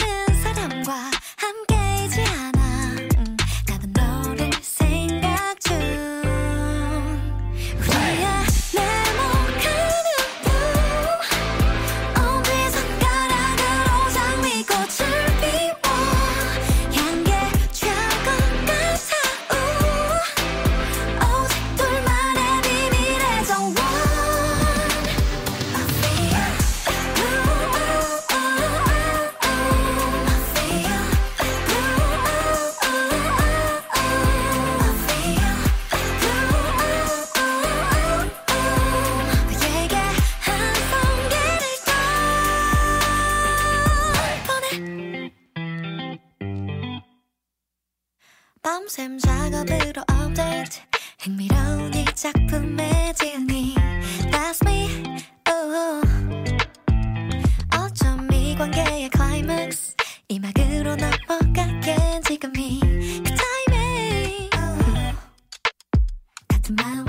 [66.69, 67.08] smile.